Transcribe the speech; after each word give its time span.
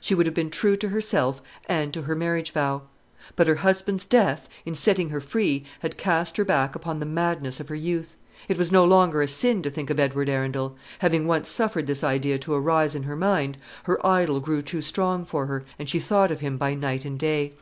She 0.00 0.16
would 0.16 0.26
have 0.26 0.34
been 0.34 0.50
true 0.50 0.74
to 0.78 0.88
herself 0.88 1.40
and 1.68 1.94
to 1.94 2.02
her 2.02 2.16
marriage 2.16 2.50
vow; 2.50 2.82
but 3.36 3.46
her 3.46 3.54
husband's 3.54 4.04
death, 4.04 4.48
in 4.64 4.74
setting 4.74 5.10
her 5.10 5.20
free, 5.20 5.62
had 5.78 5.96
cast 5.96 6.38
her 6.38 6.44
back 6.44 6.74
upon 6.74 6.98
the 6.98 7.06
madness 7.06 7.60
of 7.60 7.68
her 7.68 7.76
youth. 7.76 8.16
It 8.48 8.58
was 8.58 8.72
no 8.72 8.84
longer 8.84 9.22
a 9.22 9.28
sin 9.28 9.62
to 9.62 9.70
think 9.70 9.88
of 9.88 10.00
Edward 10.00 10.28
Arundel. 10.28 10.76
Having 10.98 11.28
once 11.28 11.48
suffered 11.50 11.86
this 11.86 12.02
idea 12.02 12.36
to 12.36 12.54
arise 12.54 12.96
in 12.96 13.04
her 13.04 13.14
mind, 13.14 13.58
her 13.84 14.04
idol 14.04 14.40
grew 14.40 14.60
too 14.60 14.80
strong 14.82 15.24
for 15.24 15.46
her, 15.46 15.64
and 15.78 15.88
she 15.88 16.00
thought 16.00 16.32
of 16.32 16.40
him 16.40 16.56
by 16.56 16.74
night 16.74 17.04
and 17.04 17.16
day. 17.20 17.52